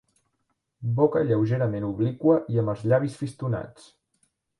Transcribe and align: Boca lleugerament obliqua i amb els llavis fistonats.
Boca 0.99 1.19
lleugerament 1.31 1.85
obliqua 1.89 2.37
i 2.55 2.61
amb 2.63 2.73
els 2.75 2.81
llavis 2.93 3.19
fistonats. 3.21 3.87